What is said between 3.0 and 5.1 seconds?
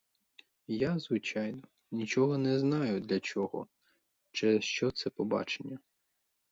для чого, через що це